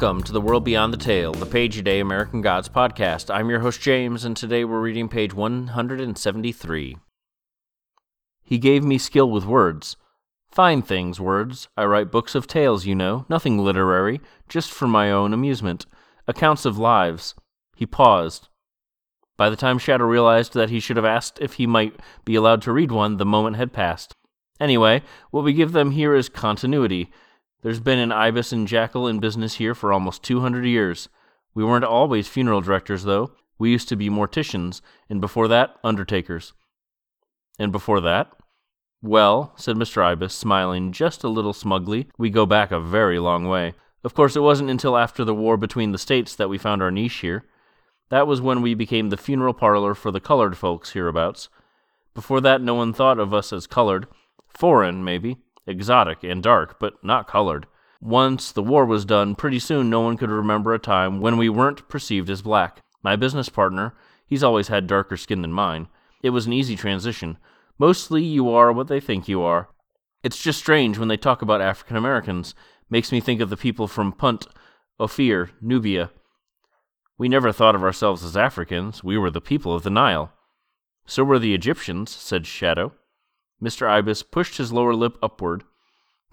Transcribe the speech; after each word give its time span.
Welcome 0.00 0.22
to 0.22 0.32
the 0.32 0.40
World 0.40 0.64
Beyond 0.64 0.94
the 0.94 0.96
Tale, 0.96 1.34
the 1.34 1.44
Page 1.44 1.76
a 1.76 1.82
Day 1.82 2.00
American 2.00 2.40
Gods 2.40 2.70
podcast. 2.70 3.28
I'm 3.28 3.50
your 3.50 3.60
host, 3.60 3.82
James, 3.82 4.24
and 4.24 4.34
today 4.34 4.64
we're 4.64 4.80
reading 4.80 5.10
page 5.10 5.34
173. 5.34 6.96
He 8.42 8.58
gave 8.58 8.82
me 8.82 8.96
skill 8.96 9.30
with 9.30 9.44
words. 9.44 9.98
Fine 10.50 10.80
things, 10.82 11.20
words. 11.20 11.68
I 11.76 11.84
write 11.84 12.10
books 12.10 12.34
of 12.34 12.46
tales, 12.46 12.86
you 12.86 12.94
know, 12.94 13.26
nothing 13.28 13.58
literary, 13.58 14.22
just 14.48 14.70
for 14.70 14.88
my 14.88 15.10
own 15.10 15.34
amusement. 15.34 15.84
Accounts 16.26 16.64
of 16.64 16.78
lives. 16.78 17.34
He 17.76 17.84
paused. 17.84 18.48
By 19.36 19.50
the 19.50 19.56
time 19.56 19.78
Shadow 19.78 20.06
realized 20.06 20.54
that 20.54 20.70
he 20.70 20.80
should 20.80 20.96
have 20.96 21.04
asked 21.04 21.38
if 21.42 21.54
he 21.54 21.66
might 21.66 22.00
be 22.24 22.36
allowed 22.36 22.62
to 22.62 22.72
read 22.72 22.90
one, 22.90 23.18
the 23.18 23.26
moment 23.26 23.56
had 23.56 23.74
passed. 23.74 24.14
Anyway, 24.58 25.02
what 25.30 25.44
we 25.44 25.52
give 25.52 25.72
them 25.72 25.90
here 25.90 26.14
is 26.14 26.30
continuity. 26.30 27.10
There's 27.62 27.80
been 27.80 27.98
an 27.98 28.12
ibis 28.12 28.52
and 28.52 28.66
jackal 28.66 29.06
in 29.06 29.20
business 29.20 29.54
here 29.54 29.74
for 29.74 29.92
almost 29.92 30.22
200 30.22 30.64
years. 30.64 31.08
We 31.54 31.64
weren't 31.64 31.84
always 31.84 32.28
funeral 32.28 32.60
directors, 32.60 33.04
though. 33.04 33.32
We 33.58 33.70
used 33.70 33.88
to 33.90 33.96
be 33.96 34.08
morticians, 34.08 34.80
and 35.10 35.20
before 35.20 35.46
that, 35.48 35.76
undertakers. 35.84 36.54
And 37.58 37.70
before 37.70 38.00
that? 38.00 38.32
Well, 39.02 39.52
said 39.56 39.76
Mr. 39.76 40.02
Ibis, 40.02 40.34
smiling 40.34 40.92
just 40.92 41.22
a 41.22 41.28
little 41.28 41.52
smugly, 41.52 42.08
we 42.16 42.30
go 42.30 42.46
back 42.46 42.70
a 42.70 42.80
very 42.80 43.18
long 43.18 43.46
way. 43.46 43.74
Of 44.02 44.14
course, 44.14 44.36
it 44.36 44.40
wasn't 44.40 44.70
until 44.70 44.96
after 44.96 45.24
the 45.24 45.34
war 45.34 45.58
between 45.58 45.92
the 45.92 45.98
states 45.98 46.34
that 46.36 46.48
we 46.48 46.56
found 46.56 46.82
our 46.82 46.90
niche 46.90 47.16
here. 47.16 47.44
That 48.08 48.26
was 48.26 48.40
when 48.40 48.62
we 48.62 48.74
became 48.74 49.10
the 49.10 49.16
funeral 49.16 49.54
parlor 49.54 49.94
for 49.94 50.10
the 50.10 50.20
colored 50.20 50.56
folks 50.56 50.92
hereabouts. 50.92 51.50
Before 52.14 52.40
that, 52.40 52.62
no 52.62 52.74
one 52.74 52.94
thought 52.94 53.18
of 53.18 53.34
us 53.34 53.52
as 53.52 53.66
colored. 53.66 54.06
Foreign, 54.48 55.04
maybe. 55.04 55.36
Exotic 55.66 56.24
and 56.24 56.42
dark, 56.42 56.78
but 56.80 57.02
not 57.04 57.28
colored. 57.28 57.66
Once 58.00 58.50
the 58.50 58.62
war 58.62 58.86
was 58.86 59.04
done, 59.04 59.34
pretty 59.34 59.58
soon 59.58 59.90
no 59.90 60.00
one 60.00 60.16
could 60.16 60.30
remember 60.30 60.72
a 60.72 60.78
time 60.78 61.20
when 61.20 61.36
we 61.36 61.48
weren't 61.48 61.88
perceived 61.88 62.30
as 62.30 62.42
black. 62.42 62.80
My 63.02 63.14
business 63.14 63.48
partner, 63.48 63.94
he's 64.26 64.42
always 64.42 64.68
had 64.68 64.86
darker 64.86 65.16
skin 65.16 65.42
than 65.42 65.52
mine. 65.52 65.88
It 66.22 66.30
was 66.30 66.46
an 66.46 66.52
easy 66.52 66.76
transition. 66.76 67.38
Mostly 67.78 68.22
you 68.22 68.50
are 68.50 68.72
what 68.72 68.88
they 68.88 69.00
think 69.00 69.28
you 69.28 69.42
are. 69.42 69.68
It's 70.22 70.42
just 70.42 70.58
strange 70.58 70.98
when 70.98 71.08
they 71.08 71.16
talk 71.16 71.42
about 71.42 71.60
African 71.60 71.96
Americans. 71.96 72.54
Makes 72.88 73.12
me 73.12 73.20
think 73.20 73.40
of 73.40 73.50
the 73.50 73.56
people 73.56 73.86
from 73.86 74.12
Punt, 74.12 74.46
Ophir, 74.98 75.50
Nubia. 75.60 76.10
We 77.16 77.28
never 77.28 77.52
thought 77.52 77.74
of 77.74 77.82
ourselves 77.82 78.24
as 78.24 78.36
Africans. 78.36 79.04
We 79.04 79.16
were 79.18 79.30
the 79.30 79.40
people 79.40 79.74
of 79.74 79.82
the 79.82 79.90
Nile. 79.90 80.32
So 81.06 81.24
were 81.24 81.38
the 81.38 81.54
Egyptians, 81.54 82.10
said 82.10 82.46
Shadow. 82.46 82.92
Mr. 83.62 83.88
Ibis 83.88 84.22
pushed 84.22 84.56
his 84.58 84.72
lower 84.72 84.94
lip 84.94 85.18
upward, 85.22 85.64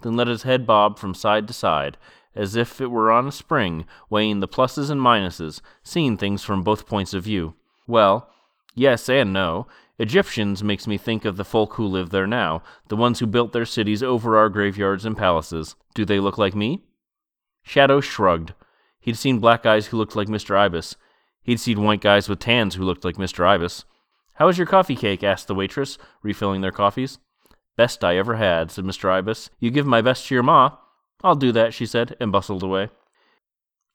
then 0.02 0.16
let 0.16 0.28
his 0.28 0.42
head 0.44 0.66
bob 0.66 0.98
from 0.98 1.14
side 1.14 1.46
to 1.48 1.52
side, 1.52 1.96
as 2.34 2.56
if 2.56 2.80
it 2.80 2.90
were 2.90 3.10
on 3.10 3.26
a 3.26 3.32
spring, 3.32 3.84
weighing 4.08 4.40
the 4.40 4.48
pluses 4.48 4.90
and 4.90 5.00
minuses, 5.00 5.60
seeing 5.82 6.16
things 6.16 6.44
from 6.44 6.62
both 6.62 6.86
points 6.86 7.12
of 7.12 7.24
view. 7.24 7.54
Well, 7.86 8.30
yes 8.74 9.08
and 9.08 9.32
no. 9.32 9.66
Egyptians 9.98 10.62
makes 10.62 10.86
me 10.86 10.96
think 10.96 11.24
of 11.24 11.36
the 11.36 11.44
folk 11.44 11.74
who 11.74 11.84
live 11.84 12.10
there 12.10 12.26
now, 12.26 12.62
the 12.86 12.96
ones 12.96 13.18
who 13.18 13.26
built 13.26 13.52
their 13.52 13.64
cities 13.64 14.02
over 14.02 14.36
our 14.36 14.48
graveyards 14.48 15.04
and 15.04 15.16
palaces. 15.16 15.74
Do 15.94 16.04
they 16.04 16.20
look 16.20 16.38
like 16.38 16.54
me? 16.54 16.84
Shadow 17.64 18.00
shrugged. 18.00 18.54
He'd 19.00 19.18
seen 19.18 19.40
black 19.40 19.64
guys 19.64 19.86
who 19.86 19.96
looked 19.96 20.14
like 20.14 20.28
Mr. 20.28 20.56
Ibis. 20.56 20.94
He'd 21.42 21.58
seen 21.58 21.82
white 21.82 22.00
guys 22.00 22.28
with 22.28 22.38
tans 22.38 22.76
who 22.76 22.84
looked 22.84 23.04
like 23.04 23.16
Mr. 23.16 23.44
Ibis. 23.44 23.84
How 24.34 24.46
is 24.46 24.56
your 24.56 24.66
coffee 24.66 24.94
cake? 24.94 25.24
asked 25.24 25.48
the 25.48 25.54
waitress, 25.54 25.98
refilling 26.22 26.60
their 26.60 26.70
coffees. 26.70 27.18
Best 27.78 28.02
I 28.02 28.16
ever 28.16 28.34
had, 28.34 28.72
said 28.72 28.84
Mr. 28.84 29.08
Ibis. 29.08 29.50
You 29.60 29.70
give 29.70 29.86
my 29.86 30.02
best 30.02 30.26
to 30.26 30.34
your 30.34 30.42
ma. 30.42 30.78
I'll 31.22 31.36
do 31.36 31.52
that, 31.52 31.72
she 31.72 31.86
said, 31.86 32.16
and 32.18 32.32
bustled 32.32 32.64
away. 32.64 32.88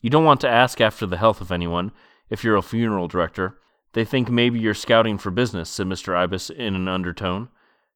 You 0.01 0.09
don't 0.09 0.23
want 0.23 0.39
to 0.41 0.49
ask 0.49 0.79
after 0.79 1.05
the 1.05 1.17
health 1.17 1.41
of 1.41 1.51
anyone, 1.51 1.91
if 2.29 2.45
you're 2.45 2.55
a 2.55 2.61
funeral 2.61 3.09
director. 3.09 3.59
They 3.91 4.05
think 4.05 4.29
maybe 4.29 4.57
you're 4.57 4.73
scouting 4.73 5.17
for 5.17 5.31
business, 5.31 5.69
said 5.69 5.87
Mr. 5.87 6.15
Ibis 6.15 6.49
in 6.49 6.75
an 6.75 6.87
undertone. 6.87 7.49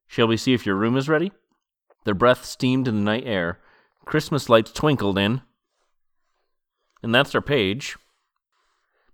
Shall 0.06 0.26
we 0.26 0.36
see 0.36 0.52
if 0.52 0.66
your 0.66 0.74
room 0.74 0.94
is 0.94 1.08
ready? 1.08 1.32
Their 2.04 2.12
breath 2.12 2.44
steamed 2.44 2.86
in 2.86 2.96
the 2.96 3.00
night 3.00 3.24
air. 3.24 3.58
Christmas 4.04 4.50
lights 4.50 4.72
twinkled 4.72 5.16
in. 5.16 5.40
And 7.02 7.14
that's 7.14 7.34
our 7.34 7.40
page. 7.40 7.96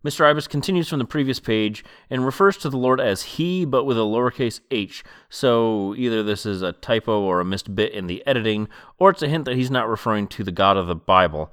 Mr. 0.05 0.25
Ibis 0.25 0.47
continues 0.47 0.89
from 0.89 0.99
the 0.99 1.05
previous 1.05 1.41
page 1.41 1.85
and 2.11 2.27
refers 2.27 2.57
to 2.59 2.69
the 2.69 2.77
Lord 2.77 3.01
as 3.01 3.23
he, 3.23 3.65
but 3.65 3.85
with 3.85 3.97
a 3.97 4.03
lowercase 4.03 4.61
h. 4.71 5.03
So 5.31 5.95
either 5.97 6.23
this 6.23 6.45
is 6.45 6.63
a 6.63 6.73
typo 6.73 7.21
or 7.21 7.41
a 7.41 7.45
missed 7.45 7.75
bit 7.75 7.93
in 7.93 8.07
the 8.07 8.25
editing, 8.27 8.69
or 8.99 9.11
it's 9.11 9.23
a 9.23 9.29
hint 9.29 9.47
that 9.47 9.57
he's 9.57 9.71
not 9.71 9.89
referring 9.89 10.29
to 10.29 10.45
the 10.45 10.53
God 10.53 10.77
of 10.77 10.87
the 10.87 10.95
Bible. 10.95 11.53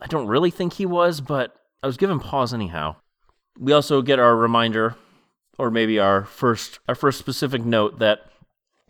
I 0.00 0.06
don't 0.06 0.28
really 0.28 0.50
think 0.50 0.74
he 0.74 0.86
was, 0.86 1.20
but 1.20 1.56
I 1.82 1.86
was 1.86 1.96
given 1.96 2.20
pause 2.20 2.52
anyhow 2.52 2.96
we 3.58 3.72
also 3.72 4.02
get 4.02 4.18
our 4.18 4.36
reminder, 4.36 4.96
or 5.58 5.70
maybe 5.70 5.98
our 5.98 6.24
first 6.24 6.78
our 6.88 6.94
first 6.94 7.18
specific 7.18 7.64
note 7.64 7.98
that 7.98 8.20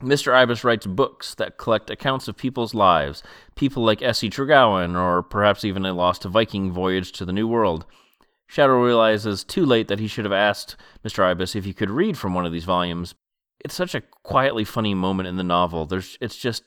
Mr. 0.03 0.34
Ibis 0.34 0.65
writes 0.65 0.87
books 0.87 1.34
that 1.37 1.56
collect 1.56 1.88
accounts 1.88 2.28
of 2.28 2.37
people's 2.37 2.75
lives, 2.75 3.23
people 3.55 3.83
like 3.84 4.03
Essie 4.03 4.28
Tregowan, 4.28 4.99
or 4.99 5.23
perhaps 5.23 5.65
even 5.65 5.87
a 5.87 5.94
lost 5.94 6.25
Viking 6.25 6.71
voyage 6.71 7.12
to 7.12 7.25
the 7.25 7.33
New 7.33 7.49
World. 7.49 7.87
Shadow 8.47 8.83
realizes 8.83 9.45
too 9.45 9.67
late 9.67 9.89
that 9.89 9.99
he 9.99 10.07
should 10.07 10.25
have 10.25 10.33
asked 10.33 10.77
Mr. 11.05 11.25
Ibis 11.25 11.57
if 11.57 11.65
he 11.65 11.73
could 11.73 11.91
read 11.91 12.17
from 12.17 12.34
one 12.34 12.47
of 12.47 12.53
these 12.53 12.65
volumes. 12.65 13.15
It's 13.61 13.75
such 13.75 13.95
a 13.95 14.03
quietly 14.23 14.65
funny 14.65 14.95
moment 14.95 15.29
in 15.29 15.37
the 15.37 15.43
novel. 15.43 15.87
There's 15.87 16.17
it's 16.21 16.37
just 16.37 16.62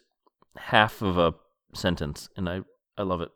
half 0.58 1.02
of 1.02 1.18
a 1.18 1.36
sentence, 1.74 2.30
and 2.36 2.50
I, 2.50 2.62
I 2.98 3.04
love 3.04 3.22
it. 3.22 3.30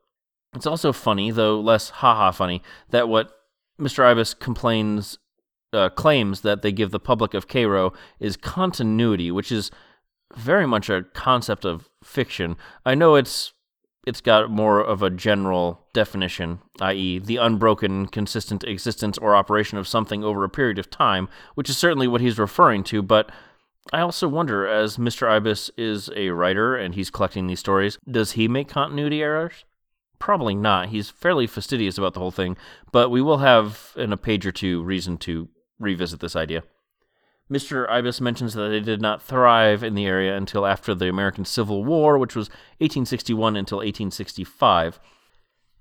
It's 0.55 0.67
also 0.67 0.91
funny, 0.91 1.31
though 1.31 1.59
less 1.59 1.89
haha 1.89 2.31
funny, 2.31 2.61
that 2.89 3.07
what 3.07 3.31
Mr. 3.79 4.03
Ibis 4.03 4.33
complains, 4.33 5.17
uh, 5.71 5.89
claims 5.89 6.41
that 6.41 6.61
they 6.61 6.71
give 6.71 6.91
the 6.91 6.99
public 6.99 7.33
of 7.33 7.47
Cairo 7.47 7.93
is 8.19 8.37
continuity, 8.37 9.31
which 9.31 9.51
is 9.51 9.71
very 10.35 10.65
much 10.65 10.89
a 10.89 11.03
concept 11.13 11.65
of 11.65 11.89
fiction. 12.03 12.55
I 12.85 12.95
know 12.95 13.15
it's 13.15 13.53
it's 14.05 14.21
got 14.21 14.49
more 14.49 14.81
of 14.81 15.01
a 15.01 15.09
general 15.09 15.85
definition, 15.93 16.59
i.e., 16.81 17.19
the 17.19 17.37
unbroken, 17.37 18.07
consistent 18.07 18.63
existence 18.63 19.17
or 19.17 19.35
operation 19.35 19.77
of 19.77 19.87
something 19.87 20.23
over 20.23 20.43
a 20.43 20.49
period 20.49 20.77
of 20.77 20.89
time, 20.89 21.29
which 21.55 21.69
is 21.69 21.77
certainly 21.77 22.07
what 22.07 22.21
he's 22.21 22.39
referring 22.39 22.83
to, 22.83 23.01
but 23.01 23.31
I 23.91 23.99
also 23.99 24.27
wonder, 24.27 24.65
as 24.65 24.97
Mr. 24.97 25.27
Ibis 25.27 25.69
is 25.77 26.09
a 26.15 26.29
writer 26.29 26.75
and 26.75 26.95
he's 26.95 27.09
collecting 27.09 27.47
these 27.47 27.59
stories, 27.59 27.97
does 28.09 28.33
he 28.33 28.47
make 28.47 28.69
continuity 28.69 29.21
errors? 29.21 29.65
Probably 30.19 30.55
not. 30.55 30.89
He's 30.89 31.09
fairly 31.09 31.47
fastidious 31.47 31.97
about 31.97 32.13
the 32.13 32.21
whole 32.21 32.31
thing, 32.31 32.55
but 32.91 33.09
we 33.09 33.21
will 33.21 33.39
have, 33.39 33.91
in 33.97 34.13
a 34.13 34.17
page 34.17 34.45
or 34.45 34.53
two, 34.53 34.81
reason 34.83 35.17
to 35.19 35.49
revisit 35.79 36.21
this 36.21 36.35
idea. 36.35 36.63
Mr. 37.51 37.89
Ibis 37.89 38.21
mentions 38.21 38.53
that 38.53 38.69
they 38.69 38.79
did 38.79 39.01
not 39.01 39.21
thrive 39.21 39.83
in 39.83 39.95
the 39.95 40.05
area 40.05 40.35
until 40.35 40.65
after 40.65 40.95
the 40.95 41.09
American 41.09 41.45
Civil 41.45 41.83
War, 41.83 42.17
which 42.17 42.35
was 42.35 42.49
1861 42.79 43.55
until 43.57 43.79
1865. 43.79 44.99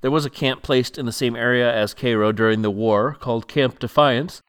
There 0.01 0.11
was 0.11 0.27
a 0.27 0.31
camp 0.31 0.63
placed 0.63 0.99
in 0.99 1.07
the 1.07 1.13
same 1.13 1.37
area 1.37 1.73
as 1.73 1.95
Cairo 1.95 2.33
during 2.33 2.63
the 2.63 2.71
war 2.71 3.15
called 3.15 3.47
Camp 3.47 3.79
Defiance. 3.79 4.41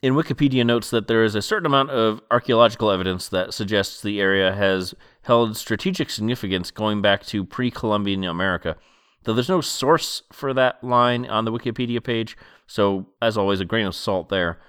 In 0.00 0.14
Wikipedia 0.14 0.64
notes 0.64 0.90
that 0.90 1.08
there 1.08 1.24
is 1.24 1.34
a 1.34 1.42
certain 1.42 1.66
amount 1.66 1.90
of 1.90 2.20
archaeological 2.30 2.90
evidence 2.90 3.28
that 3.30 3.52
suggests 3.52 4.00
the 4.00 4.20
area 4.20 4.52
has 4.52 4.94
held 5.22 5.56
strategic 5.56 6.10
significance 6.10 6.70
going 6.70 7.02
back 7.02 7.24
to 7.26 7.44
pre 7.44 7.70
Columbian 7.70 8.22
America. 8.22 8.76
Though 9.24 9.32
there's 9.32 9.48
no 9.48 9.62
source 9.62 10.22
for 10.30 10.52
that 10.54 10.84
line 10.84 11.26
on 11.26 11.44
the 11.44 11.52
Wikipedia 11.52 12.04
page, 12.04 12.36
so 12.66 13.06
as 13.20 13.36
always, 13.36 13.60
a 13.60 13.64
grain 13.64 13.86
of 13.86 13.94
salt 13.94 14.28
there. 14.28 14.60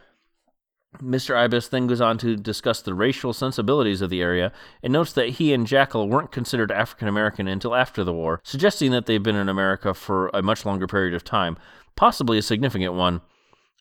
Mr. 1.01 1.35
Ibis 1.35 1.67
then 1.67 1.87
goes 1.87 2.01
on 2.01 2.17
to 2.19 2.35
discuss 2.35 2.81
the 2.81 2.93
racial 2.93 3.33
sensibilities 3.33 4.01
of 4.01 4.09
the 4.09 4.21
area 4.21 4.51
and 4.83 4.93
notes 4.93 5.13
that 5.13 5.29
he 5.29 5.53
and 5.53 5.67
Jackal 5.67 6.09
weren't 6.09 6.31
considered 6.31 6.71
African 6.71 7.07
American 7.07 7.47
until 7.47 7.75
after 7.75 8.03
the 8.03 8.13
war, 8.13 8.41
suggesting 8.43 8.91
that 8.91 9.05
they've 9.05 9.21
been 9.21 9.35
in 9.35 9.49
America 9.49 9.93
for 9.93 10.29
a 10.33 10.41
much 10.41 10.65
longer 10.65 10.87
period 10.87 11.13
of 11.13 11.23
time, 11.23 11.57
possibly 11.95 12.37
a 12.37 12.41
significant 12.41 12.93
one. 12.93 13.21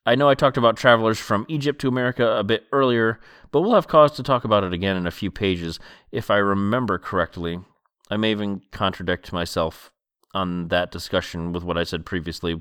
I 0.07 0.15
know 0.15 0.29
I 0.29 0.35
talked 0.35 0.59
about 0.59 0.77
travelers 0.77 1.19
from 1.19 1.47
Egypt 1.49 1.81
to 1.81 1.89
America 1.89 2.37
a 2.37 2.45
bit 2.45 2.65
earlier, 2.73 3.21
but 3.51 3.63
we'll 3.63 3.75
have 3.75 3.89
cause 3.89 4.13
to 4.13 4.23
talk 4.23 4.45
about 4.45 4.65
it 4.65 4.73
again 4.73 4.97
in 4.97 5.07
a 5.07 5.11
few 5.11 5.31
pages, 5.31 5.79
if 6.13 6.31
I 6.31 6.37
remember 6.37 6.99
correctly. 6.99 7.61
I 8.11 8.19
may 8.19 8.33
even 8.33 8.61
contradict 8.71 9.33
myself 9.33 9.91
on 10.35 10.69
that 10.69 10.91
discussion 10.91 11.53
with 11.53 11.65
what 11.65 11.79
I 11.79 11.85
said 11.85 12.05
previously. 12.05 12.61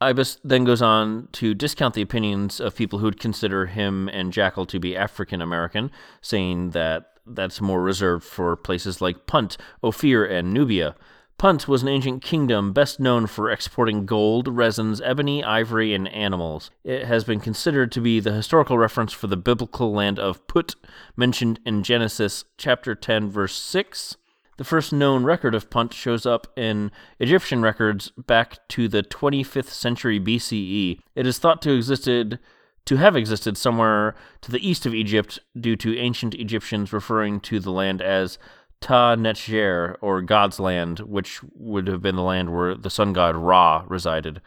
Ibis 0.00 0.38
then 0.44 0.64
goes 0.64 0.80
on 0.80 1.28
to 1.32 1.54
discount 1.54 1.94
the 1.94 2.02
opinions 2.02 2.60
of 2.60 2.76
people 2.76 3.00
who'd 3.00 3.18
consider 3.18 3.66
him 3.66 4.08
and 4.08 4.32
Jackal 4.32 4.64
to 4.66 4.78
be 4.78 4.96
African 4.96 5.42
American, 5.42 5.90
saying 6.20 6.70
that 6.70 7.12
that's 7.26 7.60
more 7.60 7.82
reserved 7.82 8.24
for 8.24 8.56
places 8.56 9.00
like 9.00 9.26
Punt, 9.26 9.56
Ophir, 9.82 10.24
and 10.24 10.52
Nubia. 10.52 10.94
Punt 11.36 11.68
was 11.68 11.82
an 11.82 11.88
ancient 11.88 12.20
kingdom 12.20 12.72
best 12.72 12.98
known 12.98 13.28
for 13.28 13.48
exporting 13.48 14.06
gold, 14.06 14.48
resins, 14.48 15.00
ebony, 15.00 15.44
ivory, 15.44 15.94
and 15.94 16.08
animals. 16.08 16.70
It 16.82 17.04
has 17.04 17.22
been 17.22 17.38
considered 17.38 17.92
to 17.92 18.00
be 18.00 18.18
the 18.18 18.32
historical 18.32 18.76
reference 18.76 19.12
for 19.12 19.28
the 19.28 19.36
biblical 19.36 19.92
land 19.92 20.18
of 20.18 20.44
Put, 20.48 20.74
mentioned 21.16 21.60
in 21.64 21.84
Genesis 21.84 22.44
chapter 22.56 22.96
10, 22.96 23.30
verse 23.30 23.54
6. 23.54 24.16
The 24.58 24.64
first 24.64 24.92
known 24.92 25.22
record 25.22 25.54
of 25.54 25.70
Punt 25.70 25.94
shows 25.94 26.26
up 26.26 26.48
in 26.56 26.90
Egyptian 27.20 27.62
records 27.62 28.10
back 28.18 28.66
to 28.70 28.88
the 28.88 29.04
25th 29.04 29.68
century 29.68 30.18
BCE. 30.18 30.98
It 31.14 31.26
is 31.26 31.38
thought 31.38 31.62
to 31.62 31.72
existed 31.72 32.40
to 32.84 32.96
have 32.96 33.14
existed 33.14 33.56
somewhere 33.56 34.16
to 34.40 34.50
the 34.50 34.66
east 34.66 34.84
of 34.84 34.94
Egypt 34.94 35.38
due 35.60 35.76
to 35.76 35.96
ancient 35.96 36.34
Egyptians 36.34 36.92
referring 36.92 37.38
to 37.40 37.60
the 37.60 37.70
land 37.70 38.02
as 38.02 38.38
Ta 38.80 39.14
Netjer, 39.14 39.96
or 40.00 40.22
God's 40.22 40.58
land, 40.58 41.00
which 41.00 41.40
would 41.54 41.86
have 41.86 42.02
been 42.02 42.16
the 42.16 42.22
land 42.22 42.52
where 42.52 42.74
the 42.74 42.90
sun 42.90 43.12
god 43.12 43.36
Ra 43.36 43.84
resided. 43.86 44.40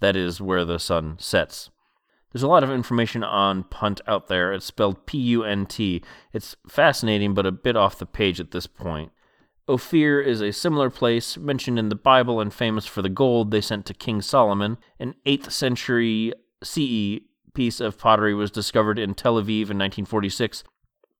That 0.00 0.16
is 0.16 0.40
where 0.40 0.64
the 0.64 0.78
sun 0.78 1.16
sets. 1.18 1.68
There's 2.32 2.42
a 2.42 2.48
lot 2.48 2.62
of 2.64 2.70
information 2.70 3.22
on 3.22 3.64
Punt 3.64 4.00
out 4.06 4.28
there. 4.28 4.54
It's 4.54 4.64
spelled 4.64 5.04
P 5.04 5.18
U 5.18 5.44
N 5.44 5.66
T. 5.66 6.02
It's 6.32 6.56
fascinating, 6.66 7.34
but 7.34 7.44
a 7.44 7.52
bit 7.52 7.76
off 7.76 7.98
the 7.98 8.06
page 8.06 8.40
at 8.40 8.52
this 8.52 8.66
point. 8.66 9.12
Ophir 9.70 10.20
is 10.20 10.40
a 10.40 10.52
similar 10.52 10.90
place 10.90 11.38
mentioned 11.38 11.78
in 11.78 11.90
the 11.90 11.94
Bible 11.94 12.40
and 12.40 12.52
famous 12.52 12.86
for 12.86 13.02
the 13.02 13.08
gold 13.08 13.52
they 13.52 13.60
sent 13.60 13.86
to 13.86 13.94
King 13.94 14.20
Solomon. 14.20 14.78
An 14.98 15.14
8th 15.24 15.52
century 15.52 16.32
CE 16.60 17.20
piece 17.54 17.78
of 17.78 17.96
pottery 17.96 18.34
was 18.34 18.50
discovered 18.50 18.98
in 18.98 19.14
Tel 19.14 19.36
Aviv 19.36 19.70
in 19.70 19.78
1946. 19.78 20.64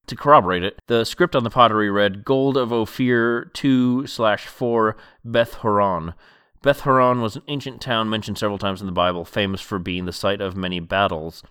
To 0.08 0.16
corroborate 0.16 0.64
it, 0.64 0.80
the 0.88 1.04
script 1.04 1.36
on 1.36 1.44
the 1.44 1.50
pottery 1.50 1.90
read 1.90 2.24
Gold 2.24 2.56
of 2.56 2.72
Ophir 2.72 3.52
2 3.54 4.08
slash 4.08 4.46
4 4.46 4.96
Beth 5.24 5.54
Horon. 5.54 6.14
Beth 6.60 6.80
Horon 6.80 7.20
was 7.20 7.36
an 7.36 7.42
ancient 7.46 7.80
town 7.80 8.10
mentioned 8.10 8.36
several 8.36 8.58
times 8.58 8.80
in 8.80 8.86
the 8.86 8.92
Bible, 8.92 9.24
famous 9.24 9.60
for 9.60 9.78
being 9.78 10.06
the 10.06 10.12
site 10.12 10.40
of 10.40 10.56
many 10.56 10.80
battles. 10.80 11.44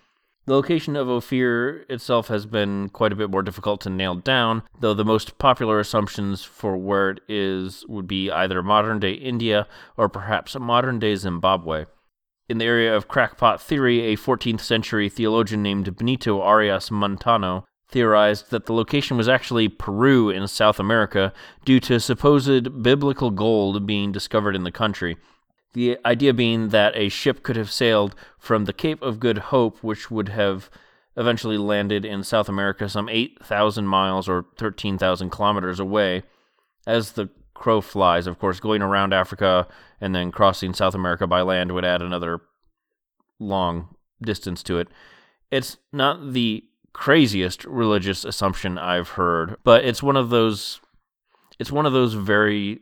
The 0.50 0.56
location 0.56 0.96
of 0.96 1.08
Ophir 1.08 1.86
itself 1.90 2.30
has 2.30 2.48
been 2.48 2.90
quite 2.90 3.14
a 3.14 3.16
bit 3.16 3.30
more 3.30 3.44
difficult 3.44 3.82
to 3.82 3.90
nail 3.92 4.16
down, 4.16 4.64
though 4.80 4.96
the 4.96 5.06
most 5.06 5.38
popular 5.38 5.80
assumptions 5.80 6.44
for 6.44 6.76
where 6.76 7.12
it 7.12 7.20
is 7.28 7.86
would 7.88 8.08
be 8.08 8.32
either 8.32 8.64
modern 8.64 9.00
day 9.00 9.12
India 9.12 9.68
or 9.96 10.10
perhaps 10.10 10.58
modern 10.58 10.98
day 10.98 11.14
Zimbabwe. 11.14 11.86
In 12.50 12.58
the 12.58 12.66
area 12.66 12.96
of 12.96 13.08
crackpot 13.08 13.62
theory, 13.62 14.12
a 14.12 14.18
14th 14.18 14.62
century 14.62 15.08
theologian 15.08 15.62
named 15.62 15.96
Benito 15.96 16.42
Arias 16.42 16.90
Montano 16.90 17.66
theorized 17.88 18.50
that 18.50 18.66
the 18.66 18.74
location 18.74 19.18
was 19.18 19.30
actually 19.30 19.70
Peru 19.70 20.32
in 20.32 20.48
South 20.48 20.80
America 20.80 21.32
due 21.64 21.80
to 21.82 22.00
supposed 22.00 22.82
biblical 22.82 23.30
gold 23.30 23.86
being 23.86 24.12
discovered 24.12 24.56
in 24.56 24.64
the 24.64 24.72
country. 24.72 25.16
The 25.74 25.98
idea 26.06 26.34
being 26.34 26.70
that 26.70 26.96
a 26.96 27.10
ship 27.10 27.44
could 27.44 27.56
have 27.56 27.72
sailed 27.72 28.16
from 28.38 28.66
the 28.66 28.74
Cape 28.74 29.02
of 29.02 29.20
Good 29.20 29.38
Hope, 29.38 29.84
which 29.84 30.10
would 30.10 30.30
have 30.30 30.70
eventually 31.16 31.58
landed 31.58 32.06
in 32.06 32.24
South 32.24 32.50
America 32.50 32.90
some 32.90 33.10
8,000 33.10 33.86
miles 33.86 34.28
or 34.28 34.46
13,000 34.58 35.30
kilometers 35.30 35.80
away. 35.80 36.24
As 36.88 37.12
the 37.12 37.30
crow 37.54 37.82
flies, 37.82 38.26
of 38.26 38.40
course, 38.40 38.60
going 38.60 38.82
around 38.82 39.14
Africa 39.14 39.68
and 40.02 40.16
then 40.16 40.32
crossing 40.32 40.74
South 40.74 40.96
America 40.96 41.28
by 41.28 41.42
land 41.42 41.74
would 41.74 41.86
add 41.86 42.02
another 42.02 42.42
long 43.38 43.96
distance 44.22 44.64
to 44.64 44.80
it. 44.80 44.88
It's 45.52 45.78
not 45.92 46.34
the 46.34 46.64
craziest 46.94 47.66
religious 47.66 48.26
assumption 48.26 48.78
I've 48.78 49.10
heard, 49.10 49.58
but 49.64 49.86
it's 49.86 50.02
one 50.02 50.16
of 50.18 50.30
those 50.30 50.80
it's 51.60 51.72
one 51.72 51.86
of 51.86 51.94
those 51.94 52.14
very 52.14 52.82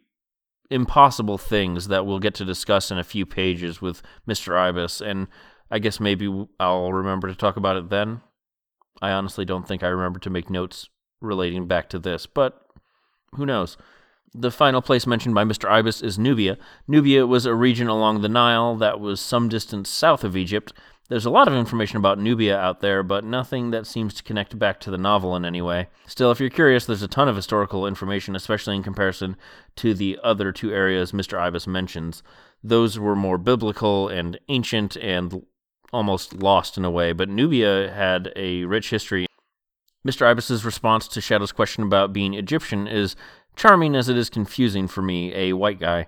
impossible 0.70 1.38
things 1.38 1.88
that 1.88 2.06
we'll 2.06 2.20
get 2.20 2.36
to 2.36 2.46
discuss 2.46 2.92
in 2.92 2.98
a 2.98 3.04
few 3.04 3.26
pages 3.26 3.82
with 3.82 4.02
Mr. 4.28 4.58
Ibis, 4.58 5.02
and 5.02 5.28
I 5.72 5.80
guess 5.80 6.00
maybe 6.00 6.48
I'll 6.60 6.94
remember 6.94 7.28
to 7.28 7.36
talk 7.36 7.58
about 7.58 7.78
it 7.78 7.90
then. 7.90 8.22
I 9.02 9.12
honestly 9.12 9.46
don't 9.46 9.68
think 9.68 9.84
I 9.84 9.88
remember 9.88 10.20
to 10.20 10.30
make 10.30 10.50
notes 10.50 10.90
relating 11.22 11.68
back 11.68 11.90
to 11.90 12.00
this, 12.00 12.26
but 12.26 12.62
who 13.36 13.46
knows? 13.46 13.78
The 14.34 14.52
final 14.52 14.82
place 14.82 15.08
mentioned 15.08 15.36
by 15.36 15.44
Mr. 15.44 15.70
Ibis 15.70 16.02
is 16.02 16.20
Nubia. 16.20 16.58
Nubia 16.88 17.26
was 17.26 17.46
a 17.46 17.56
region 17.56 17.88
along 17.88 18.22
the 18.22 18.30
Nile 18.30 18.76
that 18.76 19.00
was 19.00 19.20
some 19.22 19.50
distance 19.50 19.90
south 19.90 20.24
of 20.24 20.36
Egypt. 20.36 20.74
There's 21.10 21.26
a 21.26 21.30
lot 21.30 21.48
of 21.48 21.54
information 21.54 21.98
about 21.98 22.20
Nubia 22.20 22.58
out 22.58 22.82
there, 22.82 23.02
but 23.02 23.24
nothing 23.24 23.72
that 23.72 23.88
seems 23.88 24.14
to 24.16 24.24
connect 24.24 24.60
back 24.60 24.82
to 24.82 24.92
the 24.92 24.98
novel 24.98 25.38
in 25.38 25.46
any 25.46 25.62
way. 25.62 25.88
Still, 26.06 26.32
if 26.32 26.40
you're 26.42 26.50
curious, 26.50 26.86
there's 26.86 27.02
a 27.02 27.08
ton 27.08 27.30
of 27.30 27.36
historical 27.38 27.88
information, 27.88 28.36
especially 28.36 28.76
in 28.76 28.84
comparison 28.84 29.38
to 29.78 29.94
the 29.94 30.20
other 30.22 30.52
two 30.52 30.74
areas 30.74 31.14
Mr. 31.14 31.40
Ibis 31.40 31.66
mentions. 31.66 32.24
Those 32.62 33.00
were 33.00 33.16
more 33.16 33.38
biblical 33.38 34.10
and 34.10 34.38
ancient 34.50 34.98
and 34.98 35.46
almost 35.94 36.34
lost 36.34 36.78
in 36.78 36.84
a 36.84 36.92
way, 36.92 37.14
but 37.14 37.30
Nubia 37.30 37.90
had 37.90 38.34
a 38.36 38.66
rich 38.66 38.90
history. 38.90 39.28
Mr. 40.06 40.26
Ibis's 40.26 40.66
response 40.66 41.08
to 41.08 41.22
Shadow's 41.22 41.54
question 41.54 41.84
about 41.84 42.12
being 42.12 42.34
Egyptian 42.34 42.86
is 42.86 43.16
charming 43.56 43.96
as 43.96 44.10
it 44.10 44.18
is 44.18 44.30
confusing 44.30 44.90
for 44.90 45.02
me, 45.02 45.34
a 45.34 45.54
white 45.54 45.80
guy. 45.80 46.08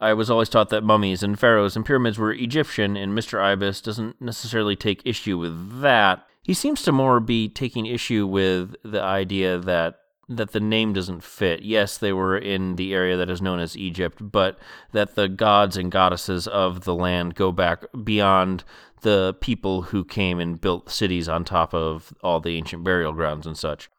I 0.00 0.14
was 0.14 0.30
always 0.30 0.48
taught 0.48 0.70
that 0.70 0.82
mummies 0.82 1.22
and 1.22 1.38
pharaohs 1.38 1.76
and 1.76 1.84
pyramids 1.84 2.18
were 2.18 2.32
Egyptian, 2.32 2.96
and 2.96 3.16
Mr. 3.16 3.40
Ibis 3.40 3.82
doesn't 3.82 4.20
necessarily 4.20 4.74
take 4.74 5.02
issue 5.04 5.36
with 5.36 5.80
that. 5.82 6.26
He 6.42 6.54
seems 6.54 6.82
to 6.82 6.92
more 6.92 7.20
be 7.20 7.48
taking 7.48 7.84
issue 7.84 8.26
with 8.26 8.74
the 8.82 9.02
idea 9.02 9.58
that 9.58 9.96
that 10.30 10.52
the 10.52 10.60
name 10.60 10.92
doesn't 10.92 11.24
fit. 11.24 11.62
Yes, 11.62 11.98
they 11.98 12.12
were 12.12 12.38
in 12.38 12.76
the 12.76 12.94
area 12.94 13.16
that 13.16 13.28
is 13.28 13.42
known 13.42 13.58
as 13.58 13.76
Egypt, 13.76 14.18
but 14.30 14.56
that 14.92 15.16
the 15.16 15.28
gods 15.28 15.76
and 15.76 15.90
goddesses 15.90 16.46
of 16.46 16.84
the 16.84 16.94
land 16.94 17.34
go 17.34 17.50
back 17.50 17.84
beyond 18.04 18.62
the 19.00 19.36
people 19.40 19.82
who 19.82 20.04
came 20.04 20.38
and 20.38 20.60
built 20.60 20.88
cities 20.88 21.28
on 21.28 21.44
top 21.44 21.74
of 21.74 22.14
all 22.22 22.38
the 22.38 22.56
ancient 22.56 22.84
burial 22.84 23.12
grounds 23.12 23.44
and 23.44 23.58
such. 23.58 23.90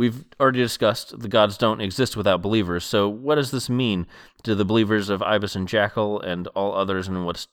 We've 0.00 0.24
already 0.40 0.60
discussed 0.60 1.20
the 1.20 1.28
gods 1.28 1.58
don't 1.58 1.82
exist 1.82 2.16
without 2.16 2.40
believers, 2.40 2.86
so 2.86 3.06
what 3.06 3.34
does 3.34 3.50
this 3.50 3.68
mean 3.68 4.06
to 4.44 4.54
the 4.54 4.64
believers 4.64 5.10
of 5.10 5.20
Ibis 5.20 5.54
and 5.54 5.68
Jackal 5.68 6.22
and 6.22 6.46
all 6.54 6.74
others 6.74 7.06
in 7.06 7.26
what's 7.26 7.48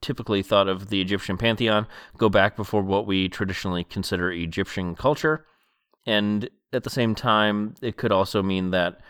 typically 0.00 0.42
thought 0.42 0.66
of 0.66 0.88
the 0.88 1.02
Egyptian 1.02 1.36
pantheon 1.36 1.86
go 2.16 2.30
back 2.30 2.56
before 2.56 2.80
what 2.80 3.06
we 3.06 3.28
traditionally 3.28 3.84
consider 3.84 4.32
Egyptian 4.32 4.94
culture? 4.94 5.44
And 6.06 6.48
at 6.72 6.84
the 6.84 6.88
same 6.88 7.14
time, 7.14 7.74
it 7.82 7.98
could 7.98 8.12
also 8.12 8.42
mean 8.42 8.70
that 8.70 9.02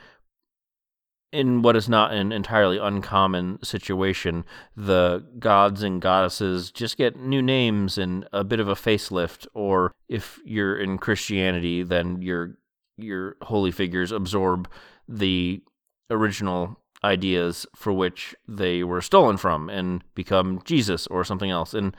in 1.33 1.63
what 1.63 1.77
is 1.77 1.89
not 1.89 2.13
an 2.13 2.33
entirely 2.33 2.79
uncommon 2.79 3.63
situation, 3.63 4.45
the 4.77 5.25
gods 5.39 5.85
and 5.85 6.03
goddesses 6.03 6.73
just 6.73 6.97
get 6.97 7.15
new 7.15 7.41
names 7.41 7.99
and 7.99 8.27
a 8.33 8.43
bit 8.43 8.59
of 8.59 8.67
a 8.67 8.75
facelift, 8.75 9.47
or 9.55 9.95
if 10.09 10.41
you're 10.45 10.77
in 10.77 10.99
Christianity, 10.99 11.85
then 11.85 12.21
your 12.21 12.57
your 13.03 13.37
holy 13.43 13.71
figures 13.71 14.13
absorb 14.13 14.69
the 15.09 15.63
original 16.11 16.79
ideas 17.03 17.67
for 17.75 17.93
which 17.93 18.35
they 18.47 18.85
were 18.85 19.01
stolen 19.01 19.37
from 19.37 19.71
and 19.71 20.05
become 20.15 20.61
Jesus 20.65 21.07
or 21.07 21.25
something 21.25 21.51
else. 21.51 21.73
And 21.75 21.97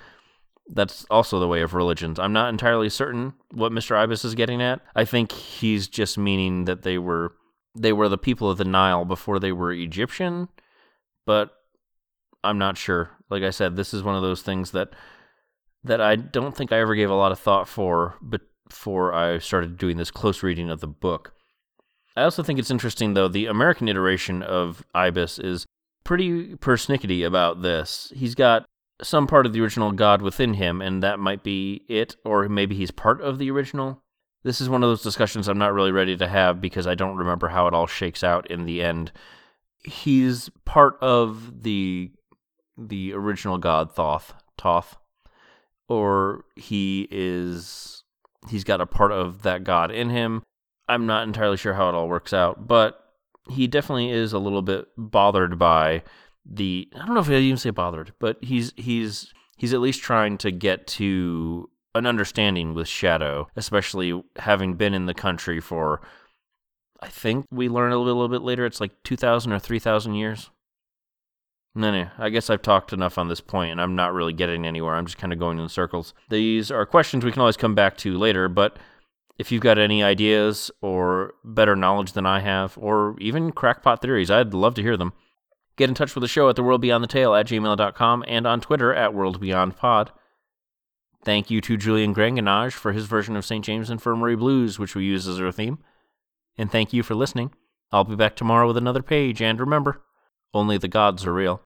that's 0.68 1.06
also 1.10 1.40
the 1.40 1.48
way 1.48 1.62
of 1.62 1.74
religions. 1.74 2.20
I'm 2.20 2.34
not 2.34 2.50
entirely 2.50 2.90
certain 2.90 3.34
what 3.52 3.72
Mr. 3.72 3.96
Ibis 3.96 4.24
is 4.24 4.36
getting 4.36 4.62
at. 4.62 4.82
I 4.96 5.06
think 5.06 5.32
he's 5.32 5.88
just 5.88 6.18
meaning 6.18 6.66
that 6.66 6.84
they 6.84 6.98
were 6.98 7.34
they 7.76 7.94
were 7.94 8.10
the 8.10 8.18
people 8.18 8.50
of 8.50 8.58
the 8.58 8.66
Nile 8.66 9.06
before 9.06 9.40
they 9.40 9.54
were 9.54 9.72
Egyptian, 9.72 10.50
but 11.26 11.52
I'm 12.44 12.58
not 12.58 12.78
sure. 12.78 13.12
Like 13.30 13.44
I 13.44 13.50
said, 13.50 13.76
this 13.76 13.94
is 13.94 14.04
one 14.04 14.16
of 14.16 14.22
those 14.22 14.42
things 14.42 14.72
that 14.72 14.94
that 15.84 16.02
I 16.02 16.16
don't 16.16 16.56
think 16.56 16.72
I 16.72 16.80
ever 16.80 16.96
gave 16.96 17.10
a 17.10 17.16
lot 17.16 17.32
of 17.32 17.40
thought 17.40 17.68
for, 17.68 18.16
but 18.22 18.42
before 18.72 19.14
I 19.14 19.38
started 19.40 19.78
doing 19.78 19.98
this 19.98 20.12
close 20.12 20.42
reading 20.42 20.70
of 20.70 20.80
the 20.80 20.88
book. 20.88 21.34
I 22.16 22.24
also 22.24 22.42
think 22.42 22.58
it's 22.58 22.72
interesting, 22.72 23.14
though, 23.14 23.28
the 23.28 23.48
American 23.48 23.90
iteration 23.90 24.42
of 24.42 24.82
Ibis 24.96 25.40
is 25.40 25.66
pretty 26.06 26.56
persnickety 26.56 27.28
about 27.28 27.62
this. 27.62 28.14
He's 28.16 28.34
got 28.34 28.66
some 29.02 29.28
part 29.28 29.46
of 29.46 29.52
the 29.52 29.60
original 29.60 29.92
God 29.92 30.22
within 30.22 30.54
him, 30.54 30.82
and 30.82 31.04
that 31.04 31.20
might 31.20 31.44
be 31.44 31.84
it, 31.90 32.16
or 32.24 32.48
maybe 32.48 32.74
he's 32.74 32.92
part 32.92 33.20
of 33.20 33.40
the 33.40 33.52
original. 33.52 34.02
This 34.44 34.62
is 34.62 34.70
one 34.70 34.84
of 34.84 34.90
those 34.90 35.04
discussions 35.04 35.50
I'm 35.50 35.58
not 35.58 35.74
really 35.74 35.92
ready 35.92 36.16
to 36.16 36.28
have 36.28 36.62
because 36.62 36.88
I 36.88 36.96
don't 36.96 37.18
remember 37.18 37.50
how 37.50 37.68
it 37.68 37.74
all 37.74 37.88
shakes 37.88 38.24
out 38.24 38.50
in 38.50 38.66
the 38.66 38.82
end. 38.82 39.12
He's 39.84 40.50
part 40.64 40.98
of 41.02 41.64
the 41.64 42.12
the 42.78 43.14
original 43.14 43.58
God 43.58 43.94
Thoth, 43.94 44.34
Thoth, 44.58 44.96
or 45.90 46.46
he 46.56 47.08
is 47.12 48.01
he's 48.50 48.64
got 48.64 48.82
a 48.82 48.86
part 48.86 49.12
of 49.12 49.44
that 49.44 49.64
god 49.64 49.92
in 49.92 50.10
him. 50.10 50.44
I'm 50.88 51.06
not 51.06 51.24
entirely 51.24 51.58
sure 51.58 51.74
how 51.74 51.90
it 51.90 51.96
all 51.96 52.10
works 52.10 52.34
out, 52.34 52.68
but 52.68 53.00
he 53.50 53.68
definitely 53.68 54.10
is 54.10 54.34
a 54.34 54.40
little 54.40 54.62
bit 54.62 54.88
bothered 54.98 55.58
by 55.58 56.04
the 56.46 56.90
I 56.96 57.06
don't 57.06 57.14
know 57.14 57.22
if 57.22 57.30
I 57.30 57.36
even 57.36 57.58
say 57.58 57.70
bothered, 57.70 58.14
but 58.20 58.38
he's 58.42 58.74
he's 58.76 59.34
he's 59.58 59.74
at 59.74 59.82
least 59.82 60.02
trying 60.02 60.38
to 60.40 60.52
get 60.52 60.88
to 60.88 61.70
an 61.94 62.06
understanding 62.06 62.74
with 62.74 62.88
Shadow, 62.88 63.48
especially 63.56 64.24
having 64.38 64.76
been 64.76 64.94
in 64.94 65.06
the 65.06 65.14
country 65.14 65.60
for 65.60 66.02
I 67.02 67.08
think 67.08 67.46
we 67.52 67.70
learn 67.70 67.92
a 67.92 67.98
little 67.98 68.28
bit 68.28 68.42
later 68.42 68.66
it's 68.66 68.80
like 68.80 68.92
2000 69.04 69.52
or 69.52 69.60
3000 69.60 70.14
years. 70.16 70.50
No, 71.74 71.90
no. 71.92 72.10
I 72.18 72.30
guess 72.30 72.50
I've 72.50 72.62
talked 72.62 72.92
enough 72.92 73.18
on 73.18 73.30
this 73.30 73.40
point, 73.42 73.72
and 73.72 73.82
I'm 73.82 73.96
not 73.96 74.14
really 74.14 74.34
getting 74.34 74.66
anywhere. 74.66 74.96
I'm 74.96 75.06
just 75.06 75.18
kind 75.18 75.32
of 75.32 75.40
going 75.40 75.58
in 75.58 75.70
circles. 75.70 76.14
These 76.30 76.70
are 76.70 76.86
questions 76.86 77.24
we 77.24 77.32
can 77.32 77.40
always 77.40 77.56
come 77.58 77.76
back 77.76 77.96
to 77.98 78.18
later, 78.18 78.50
but 78.50 78.78
If 79.42 79.52
you've 79.52 79.64
got 79.64 79.80
any 79.80 80.04
ideas 80.04 80.70
or 80.82 81.34
better 81.44 81.76
knowledge 81.76 82.12
than 82.14 82.28
I 82.28 82.42
have, 82.42 82.78
or 82.78 83.16
even 83.20 83.52
crackpot 83.52 84.00
theories, 84.00 84.30
I'd 84.30 84.54
love 84.54 84.76
to 84.76 84.84
hear 84.84 84.96
them. 84.98 85.14
Get 85.78 85.90
in 85.90 85.96
touch 85.96 86.14
with 86.14 86.22
the 86.22 86.28
show 86.28 86.48
at 86.48 86.58
theworldbeyondthetale 86.58 87.40
at 87.40 87.48
gmail.com 87.48 88.24
and 88.28 88.46
on 88.46 88.62
Twitter 88.62 88.94
at 88.94 89.14
worldbeyondpod. 89.14 90.10
Thank 91.26 91.50
you 91.50 91.60
to 91.62 91.76
Julian 91.76 92.14
Granganage 92.14 92.74
for 92.74 92.92
his 92.92 93.08
version 93.08 93.36
of 93.36 93.44
St. 93.44 93.66
James 93.66 93.90
Infirmary 93.90 94.36
Blues, 94.36 94.78
which 94.78 94.94
we 94.96 95.06
use 95.06 95.28
as 95.28 95.40
our 95.42 95.52
theme. 95.52 95.80
And 96.56 96.72
thank 96.72 96.94
you 96.94 97.02
for 97.02 97.16
listening. 97.16 97.52
I'll 97.92 98.04
be 98.04 98.16
back 98.16 98.36
tomorrow 98.36 98.68
with 98.68 98.78
another 98.78 99.02
page, 99.02 99.42
and 99.42 99.60
remember, 99.60 100.04
only 100.54 100.78
the 100.78 100.88
gods 100.88 101.26
are 101.26 101.34
real. 101.34 101.62